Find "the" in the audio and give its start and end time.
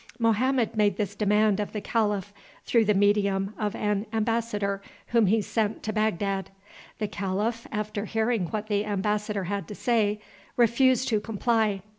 1.73-1.79, 2.85-2.95, 6.97-7.07, 8.65-8.83